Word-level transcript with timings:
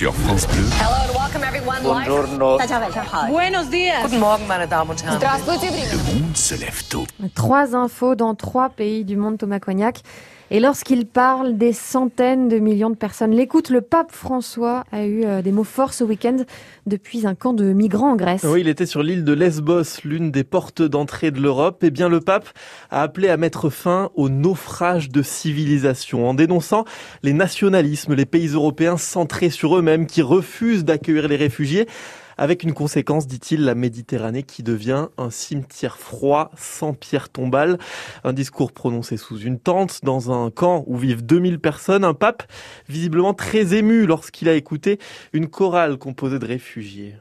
sur 0.00 0.14
France 0.14 0.48
Bleu. 0.48 0.64
Buenos 3.28 3.68
días. 3.68 4.02
Guten 4.02 4.18
Morgen, 4.18 4.46
meine 4.48 4.66
Damen 4.66 4.92
und 4.92 5.04
Herren. 5.04 5.20
Le 5.20 6.14
monde 6.14 6.36
se 6.38 6.54
lève 6.54 6.82
tôt. 6.88 7.04
Trois 7.34 7.76
infos 7.76 8.14
dans 8.14 8.34
trois 8.34 8.70
pays 8.70 9.04
du 9.04 9.18
monde, 9.18 9.36
Thomas 9.36 9.58
Cognac. 9.58 10.00
Et 10.52 10.58
lorsqu'il 10.58 11.06
parle, 11.06 11.56
des 11.56 11.72
centaines 11.72 12.48
de 12.48 12.58
millions 12.58 12.90
de 12.90 12.96
personnes 12.96 13.30
l'écoutent. 13.30 13.70
Le 13.70 13.82
pape 13.82 14.10
François 14.10 14.82
a 14.90 15.04
eu 15.04 15.24
euh, 15.24 15.42
des 15.42 15.52
mots 15.52 15.62
forts 15.62 15.94
ce 15.94 16.02
week-end 16.02 16.38
depuis 16.86 17.24
un 17.24 17.36
camp 17.36 17.52
de 17.52 17.72
migrants 17.72 18.10
en 18.10 18.16
Grèce. 18.16 18.42
Oui, 18.42 18.62
il 18.62 18.68
était 18.68 18.84
sur 18.84 19.04
l'île 19.04 19.22
de 19.22 19.32
Lesbos, 19.32 20.00
l'une 20.02 20.32
des 20.32 20.42
portes 20.42 20.82
d'entrée 20.82 21.30
de 21.30 21.40
l'Europe. 21.40 21.84
Eh 21.84 21.90
bien, 21.90 22.08
le 22.08 22.20
pape 22.20 22.48
a 22.90 23.02
appelé 23.02 23.28
à 23.28 23.36
mettre 23.36 23.70
fin 23.70 24.10
au 24.16 24.28
naufrage 24.28 25.08
de 25.10 25.22
civilisation 25.22 26.28
en 26.28 26.34
dénonçant 26.34 26.84
les 27.22 27.32
nationalismes, 27.32 28.14
les 28.14 28.26
pays 28.26 28.48
européens 28.48 28.96
centrés 28.96 29.50
sur 29.50 29.78
eux-mêmes 29.78 29.89
qui 30.06 30.22
refusent 30.22 30.84
d'accueillir 30.84 31.28
les 31.28 31.36
réfugiés 31.36 31.86
avec 32.40 32.62
une 32.62 32.72
conséquence, 32.72 33.26
dit-il, 33.26 33.64
la 33.66 33.74
Méditerranée 33.74 34.44
qui 34.44 34.62
devient 34.62 35.08
un 35.18 35.28
cimetière 35.28 35.98
froid 35.98 36.50
sans 36.56 36.94
pierre 36.94 37.28
tombale. 37.28 37.78
Un 38.24 38.32
discours 38.32 38.72
prononcé 38.72 39.18
sous 39.18 39.38
une 39.38 39.58
tente 39.58 40.00
dans 40.04 40.32
un 40.32 40.50
camp 40.50 40.82
où 40.86 40.96
vivent 40.96 41.22
2000 41.22 41.60
personnes. 41.60 42.02
Un 42.02 42.14
pape 42.14 42.42
visiblement 42.88 43.34
très 43.34 43.74
ému 43.74 44.06
lorsqu'il 44.06 44.48
a 44.48 44.54
écouté 44.54 44.98
une 45.34 45.48
chorale 45.48 45.98
composée 45.98 46.38
de 46.38 46.46
réfugiés. 46.46 47.14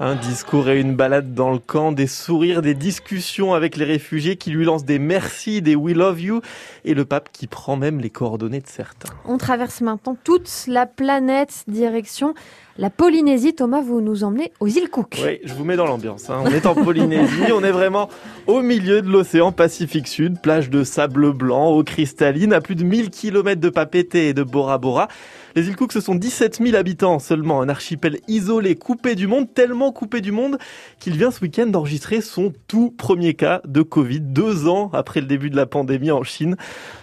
Un 0.00 0.14
discours 0.14 0.68
et 0.68 0.80
une 0.80 0.94
balade 0.94 1.34
dans 1.34 1.50
le 1.50 1.58
camp, 1.58 1.90
des 1.90 2.06
sourires, 2.06 2.62
des 2.62 2.74
discussions 2.74 3.52
avec 3.52 3.76
les 3.76 3.84
réfugiés 3.84 4.36
qui 4.36 4.52
lui 4.52 4.64
lancent 4.64 4.84
des 4.84 5.00
merci, 5.00 5.60
des 5.60 5.74
we 5.74 5.92
love 5.92 6.20
you, 6.20 6.40
et 6.84 6.94
le 6.94 7.04
pape 7.04 7.30
qui 7.32 7.48
prend 7.48 7.76
même 7.76 7.98
les 7.98 8.08
coordonnées 8.08 8.60
de 8.60 8.68
certains. 8.68 9.12
On 9.24 9.38
traverse 9.38 9.80
maintenant 9.80 10.16
toute 10.22 10.48
la 10.68 10.86
planète, 10.86 11.64
direction 11.66 12.34
la 12.78 12.90
Polynésie. 12.90 13.54
Thomas, 13.54 13.82
vous 13.82 14.00
nous 14.00 14.24
emmenez 14.24 14.52
aux 14.60 14.68
îles 14.68 14.88
Cook. 14.88 15.20
Oui, 15.22 15.40
je 15.44 15.52
vous 15.52 15.64
mets 15.64 15.76
dans 15.76 15.86
l'ambiance. 15.86 16.30
hein. 16.30 16.42
On 16.44 16.50
est 16.50 16.64
en 16.64 16.74
Polynésie, 16.74 17.52
on 17.52 17.62
est 17.64 17.72
vraiment 17.72 18.08
au 18.46 18.62
milieu 18.62 19.02
de 19.02 19.08
l'océan 19.08 19.52
Pacifique 19.52 20.06
Sud, 20.08 20.40
plage 20.40 20.70
de 20.70 20.84
sable 20.84 21.32
blanc, 21.32 21.70
eau 21.72 21.82
cristalline, 21.82 22.52
à 22.52 22.60
plus 22.60 22.76
de 22.76 22.84
1000 22.84 23.10
km 23.10 23.60
de 23.60 23.68
Papeete 23.68 24.14
et 24.14 24.32
de 24.32 24.42
Bora 24.44 24.78
Bora. 24.78 25.08
Les 25.56 25.66
îles 25.66 25.76
Cook, 25.76 25.92
ce 25.92 26.00
sont 26.00 26.14
17 26.14 26.60
000 26.62 26.76
habitants 26.76 27.18
seulement, 27.18 27.60
un 27.60 27.68
archipel 27.68 28.18
isolé, 28.28 28.76
coupé 28.76 29.16
du 29.16 29.26
monde, 29.26 29.52
tellement 29.52 29.90
coupé 29.90 30.20
du 30.20 30.30
monde 30.30 30.56
qu'il 31.00 31.16
vient 31.16 31.32
ce 31.32 31.40
week-end 31.40 31.66
d'enregistrer 31.66 32.20
son 32.20 32.52
tout 32.68 32.94
premier 32.96 33.34
cas 33.34 33.60
de 33.66 33.82
Covid, 33.82 34.20
deux 34.20 34.68
ans 34.68 34.90
après 34.92 35.20
le 35.20 35.26
début 35.26 35.50
de 35.50 35.56
la 35.56 35.66
pandémie 35.66 36.12
en 36.12 36.22
Chine. 36.22 36.56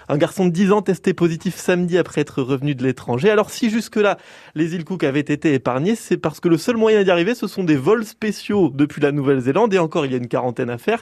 Un 0.09 0.17
garçon 0.17 0.45
de 0.45 0.51
10 0.51 0.71
ans 0.71 0.81
testé 0.81 1.13
positif 1.13 1.55
samedi 1.55 1.97
après 1.97 2.21
être 2.21 2.41
revenu 2.41 2.75
de 2.75 2.83
l'étranger. 2.83 3.29
Alors 3.29 3.49
si 3.49 3.69
jusque-là, 3.69 4.17
les 4.53 4.75
îles 4.75 4.85
Cook 4.85 5.03
avaient 5.03 5.19
été 5.19 5.53
épargnées, 5.53 5.95
c'est 5.95 6.17
parce 6.17 6.39
que 6.39 6.47
le 6.47 6.57
seul 6.57 6.77
moyen 6.77 7.03
d'y 7.03 7.11
arriver, 7.11 7.35
ce 7.35 7.47
sont 7.47 7.63
des 7.63 7.75
vols 7.75 8.05
spéciaux 8.05 8.71
depuis 8.73 9.01
la 9.01 9.11
Nouvelle-Zélande, 9.11 9.73
et 9.73 9.79
encore 9.79 10.05
il 10.05 10.11
y 10.11 10.15
a 10.15 10.17
une 10.17 10.27
quarantaine 10.27 10.69
à 10.69 10.77
faire, 10.77 11.01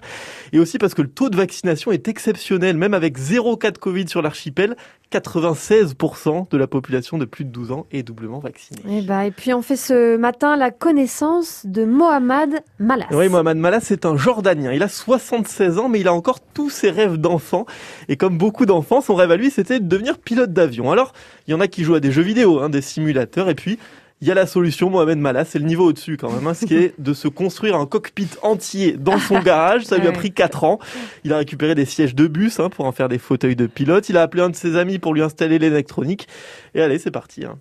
et 0.52 0.60
aussi 0.60 0.78
parce 0.78 0.94
que 0.94 1.02
le 1.02 1.10
taux 1.10 1.30
de 1.30 1.36
vaccination 1.36 1.92
est 1.92 2.08
exceptionnel, 2.08 2.78
même 2.78 2.94
avec 2.94 3.18
zéro 3.18 3.58
cas 3.58 3.72
de 3.72 3.78
Covid 3.78 4.08
sur 4.08 4.22
l'archipel, 4.22 4.76
96% 5.12 6.50
de 6.50 6.58
la 6.58 6.68
population 6.68 7.18
de 7.18 7.26
plus 7.26 7.46
de 7.46 7.52
12 7.52 7.72
ans 7.72 7.86
est 7.92 8.04
doublement 8.04 8.40
vaccinée. 8.40 8.82
Et, 8.90 9.02
bah, 9.02 9.26
et 9.26 9.32
puis 9.32 9.54
on 9.54 9.62
fait 9.62 9.76
ce 9.76 10.18
matin 10.18 10.56
la 10.58 10.72
connaissance 10.72 11.66
de 11.66 11.86
Mohamed 11.86 12.64
Malas. 12.80 13.06
Oui, 13.12 13.30
Mohamed 13.30 13.58
Malas, 13.58 13.82
c'est 13.82 14.06
un 14.06 14.18
Jordanien. 14.18 14.72
Il 14.74 14.82
a 14.82 14.88
76 14.88 15.78
ans, 15.78 15.90
mais 15.90 16.00
il 16.00 16.08
a 16.08 16.14
encore 16.14 16.40
tous 16.40 16.72
ses 16.72 16.90
rêves 16.90 17.18
d'enfant. 17.18 17.66
Et 18.10 18.18
comme 18.18 18.38
beaucoup 18.38 18.66
d'enfants, 18.66 18.93
son 19.02 19.16
rêve 19.16 19.32
à 19.32 19.38
lui, 19.38 19.52
c'était 19.52 19.80
de 19.80 19.88
devenir 19.88 20.18
pilote 20.18 20.54
d'avion. 20.54 20.92
Alors, 20.92 21.14
il 21.48 21.52
y 21.52 21.54
en 21.54 21.60
a 21.60 21.68
qui 21.68 21.84
jouent 21.84 21.96
à 21.96 22.00
des 22.00 22.12
jeux 22.12 22.22
vidéo, 22.22 22.60
hein, 22.60 22.70
des 22.70 22.82
simulateurs, 22.82 23.50
et 23.50 23.56
puis 23.56 23.80
il 24.24 24.28
y 24.28 24.32
a 24.32 24.36
la 24.36 24.48
solution, 24.48 24.90
Mohamed 24.90 25.18
Malas, 25.18 25.44
c'est 25.44 25.60
le 25.60 25.66
niveau 25.66 25.90
au-dessus 25.90 26.16
quand 26.16 26.32
même, 26.32 26.48
hein, 26.48 26.54
ce 26.54 26.66
qui 26.66 26.76
est 26.76 26.94
de 26.98 27.14
se 27.14 27.28
construire 27.28 27.76
un 27.76 27.86
cockpit 27.86 28.30
entier 28.42 28.94
dans 28.94 29.18
son 29.18 29.40
garage. 29.44 29.84
Ça 29.84 29.98
lui 29.98 30.08
a 30.08 30.14
pris 30.14 30.32
4 30.32 30.64
ans. 30.64 30.80
Il 31.26 31.34
a 31.34 31.38
récupéré 31.40 31.76
des 31.76 31.84
sièges 31.84 32.16
de 32.16 32.28
bus 32.28 32.62
hein, 32.62 32.70
pour 32.70 32.86
en 32.86 32.94
faire 32.94 33.10
des 33.10 33.18
fauteuils 33.18 33.58
de 33.58 33.68
pilote. 33.68 34.08
Il 34.08 34.16
a 34.16 34.22
appelé 34.22 34.42
un 34.42 34.50
de 34.50 34.56
ses 34.56 34.78
amis 34.78 34.98
pour 34.98 35.14
lui 35.14 35.22
installer 35.22 35.60
l'électronique. 35.60 36.30
Et 36.74 36.82
allez, 36.82 37.00
c'est 37.00 37.12
parti. 37.12 37.44
Hein. 37.44 37.58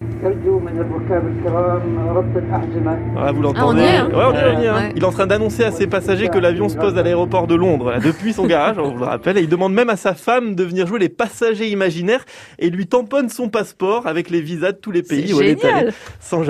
Voilà, 3.12 3.32
vous 3.32 3.42
l'entendez. 3.42 3.82
Ah, 3.84 4.06
ouais, 4.06 4.14
hein. 4.14 4.32
ouais, 4.32 4.70
ouais, 4.70 4.92
il 4.94 5.02
est 5.02 5.06
en 5.06 5.10
train 5.10 5.26
d'annoncer 5.26 5.64
à 5.64 5.72
ses 5.72 5.88
passagers 5.88 6.28
que 6.28 6.38
l'avion 6.38 6.68
se 6.68 6.76
pose 6.76 6.96
à 6.96 7.02
l'aéroport 7.02 7.48
de 7.48 7.56
Londres, 7.56 7.94
depuis 8.00 8.32
son 8.32 8.46
garage, 8.46 8.78
on 8.78 8.92
vous 8.92 8.98
le 8.98 9.04
rappelle. 9.04 9.36
Et 9.36 9.42
il 9.42 9.48
demande 9.48 9.74
même 9.74 9.90
à 9.90 9.96
sa 9.96 10.14
femme 10.14 10.54
de 10.54 10.62
venir 10.62 10.86
jouer 10.86 11.00
les 11.00 11.08
passagers 11.08 11.70
imaginaires 11.70 12.24
et 12.60 12.70
lui 12.70 12.86
tamponne 12.86 13.28
son 13.30 13.48
passeport 13.48 14.06
avec 14.06 14.30
les 14.30 14.40
visas 14.40 14.70
de 14.70 14.76
tous 14.76 14.92
les 14.92 15.02
pays 15.02 15.34
où 15.34 15.40
elle 15.40 15.48
est 15.48 15.64
allée 15.64 15.90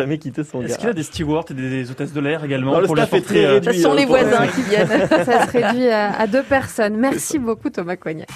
jamais 0.02 0.18
quitter 0.18 0.44
son 0.44 0.62
Est-ce 0.62 0.78
qu'il 0.78 0.88
a 0.88 0.92
des 0.92 1.02
stewards 1.02 1.44
et 1.50 1.54
des 1.54 1.90
hôtesses 1.90 2.12
de 2.12 2.20
l'air 2.20 2.44
également 2.44 2.72
Non, 2.72 2.80
le 2.80 2.86
pour 2.86 2.98
est 2.98 3.20
très 3.22 3.44
euh, 3.44 3.54
réduit. 3.54 3.74
Ce 3.74 3.82
sont 3.82 3.92
hein, 3.92 3.96
les 3.96 4.04
voisins 4.04 4.46
qui 4.48 4.62
viennent. 4.62 4.88
Ça 5.08 5.46
se 5.46 5.52
réduit 5.52 5.88
à, 5.88 6.12
à 6.18 6.26
deux 6.26 6.42
personnes. 6.42 6.96
Merci 6.96 7.38
beaucoup 7.38 7.70
Thomas 7.70 7.96
Cognac. 7.96 8.28